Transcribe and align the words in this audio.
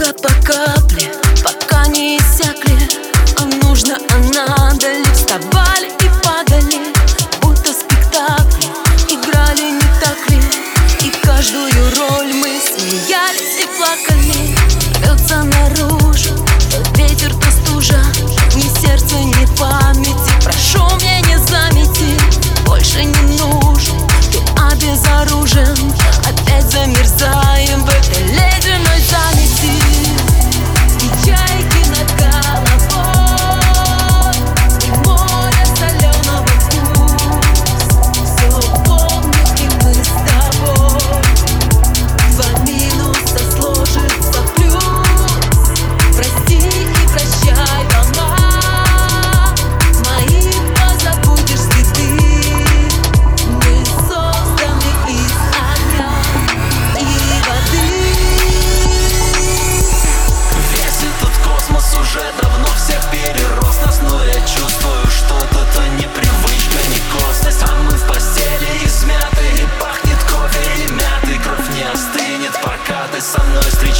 друга 0.00 0.12
по 0.14 0.28
капле, 0.46 1.12
пока 1.42 1.86
не 1.88 2.16
иссякли. 2.16 2.69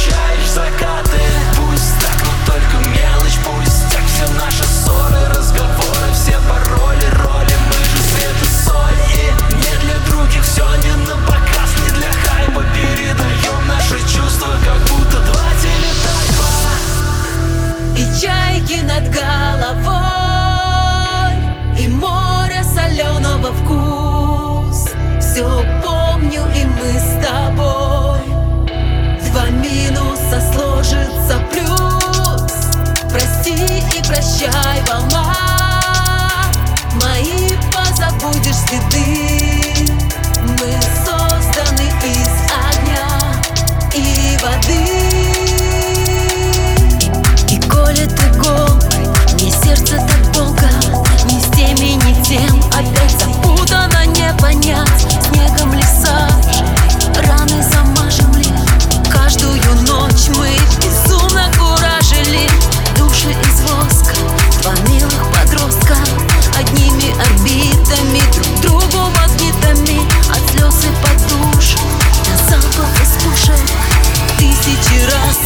прощаешь 0.01 0.49
закаты. 0.49 1.60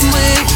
way. 0.04 0.55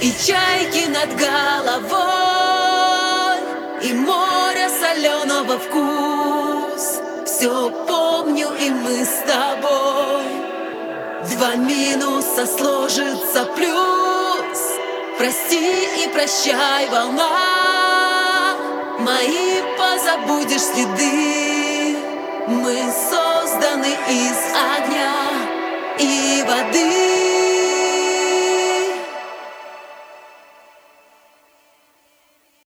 И 0.00 0.12
чайки 0.12 0.88
над 0.88 1.16
головой 1.16 1.96
И 3.82 3.92
море 3.94 4.68
соленого 4.68 5.58
вкус. 5.58 7.00
Все 7.24 7.70
помню 7.86 8.48
и 8.60 8.70
мы 8.70 9.04
с 9.04 9.22
тобой. 9.26 10.24
Два 11.30 11.54
минуса 11.56 12.46
сложится 12.46 13.46
плюс. 13.56 14.60
Прости 15.18 16.04
и 16.04 16.08
прощай, 16.12 16.88
волна. 16.90 18.56
Мои 18.98 19.62
позабудешь 19.78 20.62
следы. 20.62 21.96
Мы 22.48 22.92
созданы 23.10 23.92
из 24.08 24.38
огня 24.74 25.14
и 25.98 26.44
воды. 26.46 27.35